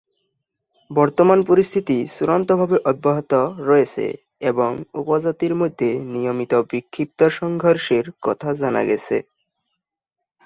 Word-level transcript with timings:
বর্তমান 0.91 1.39
পরিস্থিতি 1.43 1.97
চূড়ান্তভাবে 2.15 2.77
অব্যাহত 2.85 3.31
রয়েছে 3.69 4.05
এবং 4.49 4.71
উপজাতির 5.01 5.53
মধ্যে 5.55 5.89
নিয়মিত 6.13 6.53
বিক্ষিপ্ত 6.71 7.19
সংঘর্ষের 7.39 8.05
কথা 8.21 8.49
জানা 8.53 8.81
গেছে। 8.83 9.15